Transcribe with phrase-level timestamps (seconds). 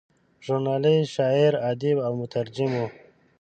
[0.45, 2.81] ژورنالیسټ، شاعر، ادیب او مترجم و.